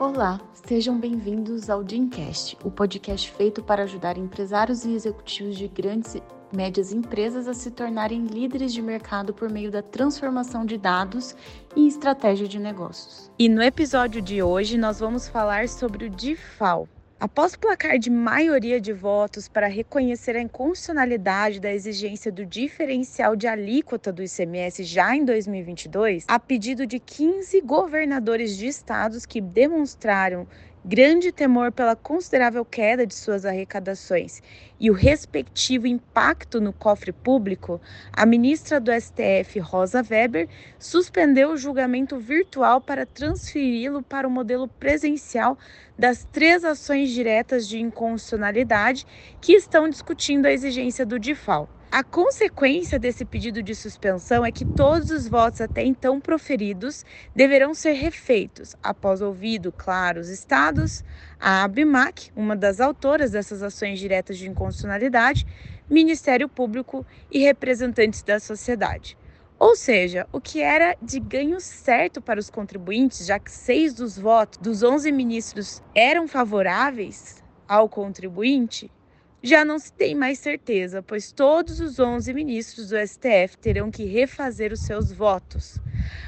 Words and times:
Olá, 0.00 0.40
sejam 0.66 0.98
bem-vindos 0.98 1.68
ao 1.68 1.84
Dincast, 1.84 2.56
o 2.64 2.70
podcast 2.70 3.30
feito 3.32 3.62
para 3.62 3.82
ajudar 3.82 4.16
empresários 4.16 4.86
e 4.86 4.94
executivos 4.94 5.58
de 5.58 5.68
grandes 5.68 6.14
e 6.14 6.22
médias 6.56 6.90
empresas 6.90 7.46
a 7.46 7.52
se 7.52 7.70
tornarem 7.70 8.24
líderes 8.24 8.72
de 8.72 8.80
mercado 8.80 9.34
por 9.34 9.50
meio 9.50 9.70
da 9.70 9.82
transformação 9.82 10.64
de 10.64 10.78
dados 10.78 11.36
e 11.76 11.86
estratégia 11.86 12.48
de 12.48 12.58
negócios. 12.58 13.30
E 13.38 13.46
no 13.46 13.62
episódio 13.62 14.22
de 14.22 14.42
hoje 14.42 14.78
nós 14.78 15.00
vamos 15.00 15.28
falar 15.28 15.68
sobre 15.68 16.06
o 16.06 16.08
DIFAL, 16.08 16.88
Após 17.20 17.54
placar 17.54 17.98
de 17.98 18.08
maioria 18.08 18.80
de 18.80 18.94
votos 18.94 19.46
para 19.46 19.66
reconhecer 19.66 20.36
a 20.36 20.40
inconstitucionalidade 20.40 21.60
da 21.60 21.70
exigência 21.70 22.32
do 22.32 22.46
diferencial 22.46 23.36
de 23.36 23.46
alíquota 23.46 24.10
do 24.10 24.22
ICMS 24.22 24.84
já 24.84 25.14
em 25.14 25.22
2022, 25.22 26.24
a 26.26 26.38
pedido 26.40 26.86
de 26.86 26.98
15 26.98 27.60
governadores 27.60 28.56
de 28.56 28.68
estados 28.68 29.26
que 29.26 29.38
demonstraram 29.38 30.48
grande 30.84 31.30
temor 31.30 31.70
pela 31.70 31.94
considerável 31.94 32.64
queda 32.64 33.06
de 33.06 33.14
suas 33.14 33.44
arrecadações 33.44 34.42
e 34.78 34.90
o 34.90 34.94
respectivo 34.94 35.86
impacto 35.86 36.60
no 36.60 36.72
cofre 36.72 37.12
público, 37.12 37.80
a 38.12 38.24
ministra 38.24 38.80
do 38.80 38.90
STF, 38.90 39.58
Rosa 39.58 40.02
Weber, 40.08 40.48
suspendeu 40.78 41.52
o 41.52 41.56
julgamento 41.56 42.18
virtual 42.18 42.80
para 42.80 43.04
transferi-lo 43.04 44.02
para 44.02 44.26
o 44.26 44.30
modelo 44.30 44.66
presencial 44.66 45.58
das 45.98 46.24
três 46.32 46.64
ações 46.64 47.10
diretas 47.10 47.68
de 47.68 47.78
inconstitucionalidade 47.78 49.06
que 49.40 49.52
estão 49.52 49.88
discutindo 49.88 50.46
a 50.46 50.52
exigência 50.52 51.04
do 51.04 51.18
DIFAL. 51.18 51.79
A 51.92 52.04
consequência 52.04 53.00
desse 53.00 53.24
pedido 53.24 53.60
de 53.64 53.74
suspensão 53.74 54.46
é 54.46 54.52
que 54.52 54.64
todos 54.64 55.10
os 55.10 55.26
votos 55.26 55.60
até 55.60 55.82
então 55.82 56.20
proferidos 56.20 57.04
deverão 57.34 57.74
ser 57.74 57.94
refeitos, 57.94 58.76
após 58.80 59.20
ouvido, 59.20 59.72
claro, 59.72 60.20
os 60.20 60.28
estados, 60.28 61.02
a 61.38 61.64
ABMAC, 61.64 62.30
uma 62.36 62.54
das 62.54 62.80
autoras 62.80 63.32
dessas 63.32 63.60
ações 63.60 63.98
diretas 63.98 64.38
de 64.38 64.48
inconstitucionalidade, 64.48 65.44
Ministério 65.88 66.48
Público 66.48 67.04
e 67.28 67.40
representantes 67.40 68.22
da 68.22 68.38
sociedade. 68.38 69.18
Ou 69.58 69.74
seja, 69.74 70.28
o 70.32 70.40
que 70.40 70.60
era 70.60 70.96
de 71.02 71.18
ganho 71.18 71.60
certo 71.60 72.22
para 72.22 72.38
os 72.38 72.48
contribuintes, 72.48 73.26
já 73.26 73.40
que 73.40 73.50
seis 73.50 73.94
dos 73.94 74.16
votos 74.16 74.58
dos 74.62 74.84
11 74.84 75.10
ministros 75.10 75.82
eram 75.92 76.28
favoráveis 76.28 77.42
ao 77.66 77.88
contribuinte, 77.88 78.92
já 79.42 79.64
não 79.64 79.78
se 79.78 79.92
tem 79.92 80.14
mais 80.14 80.38
certeza, 80.38 81.02
pois 81.02 81.32
todos 81.32 81.80
os 81.80 81.98
11 81.98 82.32
ministros 82.34 82.90
do 82.90 82.96
STF 82.98 83.56
terão 83.58 83.90
que 83.90 84.04
refazer 84.04 84.72
os 84.72 84.80
seus 84.80 85.10
votos. 85.10 85.80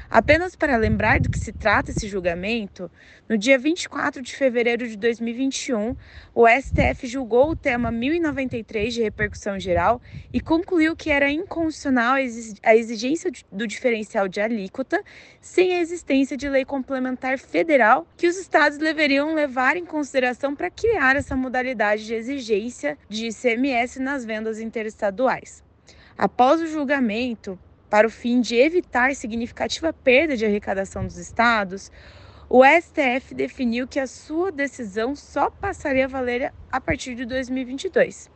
Apenas 0.09 0.55
para 0.55 0.77
lembrar 0.77 1.19
do 1.19 1.29
que 1.29 1.39
se 1.39 1.51
trata 1.51 1.91
esse 1.91 2.07
julgamento, 2.07 2.89
no 3.27 3.37
dia 3.37 3.57
24 3.57 4.21
de 4.21 4.35
fevereiro 4.35 4.87
de 4.87 4.95
2021, 4.95 5.95
o 6.35 6.47
STF 6.47 7.07
julgou 7.07 7.49
o 7.49 7.55
tema 7.55 7.91
1093 7.91 8.93
de 8.93 9.01
repercussão 9.01 9.59
geral 9.59 10.01
e 10.31 10.39
concluiu 10.39 10.95
que 10.95 11.09
era 11.09 11.31
inconstitucional 11.31 12.15
a 12.63 12.75
exigência 12.75 13.31
do 13.51 13.65
diferencial 13.65 14.27
de 14.27 14.39
alíquota 14.39 15.01
sem 15.41 15.73
a 15.73 15.79
existência 15.79 16.37
de 16.37 16.47
lei 16.47 16.65
complementar 16.65 17.39
federal 17.39 18.05
que 18.15 18.27
os 18.27 18.37
estados 18.37 18.77
deveriam 18.77 19.33
levar 19.33 19.77
em 19.77 19.85
consideração 19.85 20.55
para 20.55 20.69
criar 20.69 21.15
essa 21.15 21.35
modalidade 21.35 22.05
de 22.05 22.13
exigência 22.13 22.97
de 23.09 23.27
ICMS 23.27 23.99
nas 23.99 24.25
vendas 24.25 24.59
interestaduais. 24.59 25.63
Após 26.17 26.61
o 26.61 26.67
julgamento, 26.67 27.57
para 27.89 28.07
o 28.07 28.09
fim 28.09 28.41
de 28.41 28.55
evitar 28.55 29.15
significativa 29.15 29.93
perda 29.93 30.35
de 30.35 30.45
arrecadação 30.45 31.05
dos 31.05 31.17
estados, 31.17 31.91
o 32.49 32.63
STF 32.63 33.33
definiu 33.33 33.87
que 33.87 33.99
a 33.99 34.07
sua 34.07 34.51
decisão 34.51 35.15
só 35.15 35.49
passaria 35.49 36.05
a 36.05 36.07
valer 36.07 36.53
a 36.71 36.79
partir 36.79 37.15
de 37.15 37.25
2022, 37.25 38.29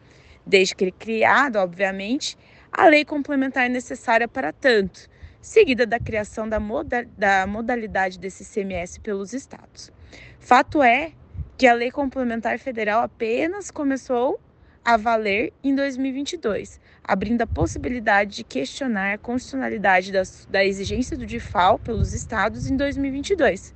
desde 0.45 0.75
que 0.75 0.92
criada, 0.92 1.61
obviamente, 1.61 2.37
a 2.71 2.87
lei 2.87 3.05
complementar 3.05 3.69
necessária 3.69 4.27
para 4.27 4.52
tanto, 4.52 5.08
seguida 5.42 5.86
da 5.86 5.99
criação 5.99 6.47
da, 6.47 6.59
moda, 6.59 7.08
da 7.17 7.45
modalidade 7.47 8.19
desse 8.19 8.43
CMS 8.43 8.97
pelos 8.97 9.33
estados. 9.33 9.92
Fato 10.39 10.81
é 10.81 11.11
que 11.58 11.67
a 11.67 11.73
lei 11.73 11.92
complementar 11.92 12.59
federal 12.59 13.02
apenas 13.02 13.71
começou 13.71 14.39
a 14.87 14.95
valer 14.95 15.52
em 15.61 15.75
2022, 15.75 16.80
abrindo 17.03 17.42
a 17.42 17.45
possibilidade 17.45 18.37
de 18.37 18.43
questionar 18.45 19.15
a 19.15 19.17
constitucionalidade 19.17 20.14
da, 20.14 20.21
da 20.48 20.64
exigência 20.64 21.17
do 21.17 21.25
DIFAL 21.25 21.77
pelos 21.77 22.14
estados 22.14 22.70
em 22.70 22.77
2022, 22.77 23.75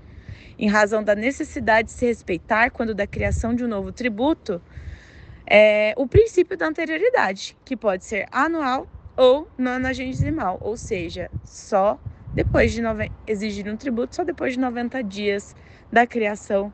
em 0.58 0.70
razão 0.70 1.04
da 1.04 1.14
necessidade 1.14 1.90
de 1.90 1.92
se 1.96 2.06
respeitar, 2.06 2.72
quando 2.72 2.96
da 2.96 3.06
criação 3.06 3.54
de 3.54 3.62
um 3.62 3.68
novo 3.68 3.92
tributo, 3.92 4.62
é, 5.46 5.94
o 5.98 6.08
princípio 6.08 6.56
da 6.56 6.68
anterioridade, 6.68 7.58
que 7.66 7.76
pode 7.76 8.06
ser 8.06 8.26
anual 8.32 8.88
ou 9.18 9.52
nonagesimal, 9.58 10.60
ou 10.62 10.78
seja, 10.78 11.30
só 11.44 12.00
depois 12.34 12.72
de 12.72 12.82
exigir 13.28 13.68
um 13.68 13.76
tributo, 13.76 14.16
só 14.16 14.24
depois 14.24 14.54
de 14.54 14.62
90 14.62 15.04
dias 15.04 15.54
da 15.92 16.08
criação 16.08 16.72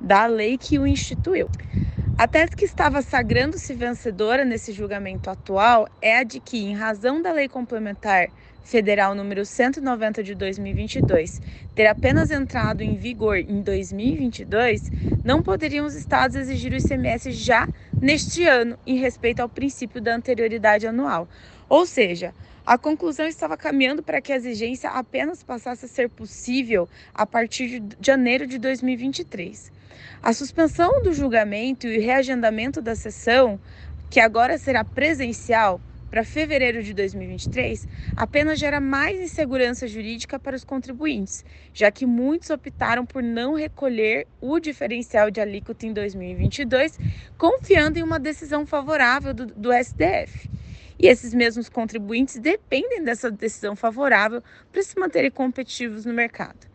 da 0.00 0.26
lei 0.26 0.58
que 0.58 0.76
o 0.76 0.88
instituiu. 0.88 1.48
A 2.18 2.26
tese 2.26 2.56
que 2.56 2.64
estava 2.64 3.02
sagrando-se 3.02 3.74
vencedora 3.74 4.42
nesse 4.42 4.72
julgamento 4.72 5.28
atual 5.28 5.86
é 6.00 6.16
a 6.16 6.22
de 6.24 6.40
que, 6.40 6.56
em 6.56 6.74
razão 6.74 7.20
da 7.20 7.30
Lei 7.30 7.46
Complementar 7.46 8.28
Federal 8.62 9.14
número 9.14 9.44
190 9.44 10.22
de 10.22 10.34
2022 10.34 11.40
ter 11.74 11.86
apenas 11.86 12.30
entrado 12.30 12.80
em 12.80 12.96
vigor 12.96 13.36
em 13.36 13.62
2022, 13.62 14.90
não 15.22 15.42
poderiam 15.42 15.84
os 15.84 15.94
estados 15.94 16.36
exigir 16.36 16.72
o 16.72 16.76
ICMS 16.76 17.32
já 17.32 17.68
neste 18.00 18.46
ano, 18.46 18.78
em 18.86 18.96
respeito 18.96 19.40
ao 19.40 19.48
princípio 19.50 20.00
da 20.00 20.16
anterioridade 20.16 20.86
anual. 20.86 21.28
Ou 21.68 21.84
seja, 21.84 22.32
a 22.64 22.78
conclusão 22.78 23.26
estava 23.26 23.56
caminhando 23.56 24.02
para 24.02 24.20
que 24.20 24.32
a 24.32 24.36
exigência 24.36 24.90
apenas 24.90 25.42
passasse 25.42 25.84
a 25.84 25.88
ser 25.88 26.08
possível 26.08 26.88
a 27.14 27.26
partir 27.26 27.80
de 27.80 27.96
janeiro 28.00 28.46
de 28.46 28.58
2023. 28.58 29.72
A 30.22 30.32
suspensão 30.32 31.02
do 31.02 31.12
julgamento 31.12 31.86
e 31.86 31.98
o 31.98 32.00
reagendamento 32.00 32.80
da 32.80 32.94
sessão, 32.94 33.60
que 34.10 34.20
agora 34.20 34.58
será 34.58 34.84
presencial, 34.84 35.80
para 36.10 36.24
fevereiro 36.24 36.82
de 36.82 36.94
2023, 36.94 37.86
apenas 38.16 38.58
gera 38.58 38.80
mais 38.80 39.20
insegurança 39.20 39.88
jurídica 39.88 40.38
para 40.38 40.56
os 40.56 40.64
contribuintes, 40.64 41.44
já 41.74 41.90
que 41.90 42.06
muitos 42.06 42.48
optaram 42.48 43.04
por 43.04 43.22
não 43.22 43.54
recolher 43.54 44.26
o 44.40 44.58
diferencial 44.58 45.30
de 45.30 45.40
alíquota 45.40 45.84
em 45.84 45.92
2022, 45.92 46.98
confiando 47.36 47.98
em 47.98 48.02
uma 48.02 48.18
decisão 48.18 48.64
favorável 48.64 49.34
do, 49.34 49.46
do 49.46 49.70
STF. 49.72 50.48
E 50.98 51.06
esses 51.06 51.34
mesmos 51.34 51.68
contribuintes 51.68 52.38
dependem 52.38 53.02
dessa 53.02 53.30
decisão 53.30 53.76
favorável 53.76 54.42
para 54.72 54.82
se 54.82 54.98
manterem 54.98 55.30
competitivos 55.30 56.04
no 56.04 56.12
mercado. 56.12 56.66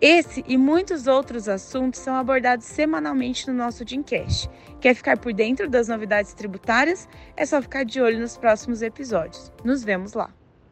Esse 0.00 0.44
e 0.46 0.56
muitos 0.56 1.06
outros 1.06 1.48
assuntos 1.48 2.00
são 2.00 2.14
abordados 2.14 2.66
semanalmente 2.66 3.48
no 3.48 3.54
nosso 3.54 3.84
Dincast. 3.84 4.48
Quer 4.80 4.94
ficar 4.94 5.18
por 5.18 5.32
dentro 5.32 5.68
das 5.68 5.88
novidades 5.88 6.32
tributárias? 6.34 7.08
É 7.36 7.44
só 7.44 7.60
ficar 7.60 7.84
de 7.84 8.00
olho 8.00 8.20
nos 8.20 8.36
próximos 8.36 8.80
episódios. 8.80 9.52
Nos 9.64 9.82
vemos 9.82 10.12
lá! 10.12 10.37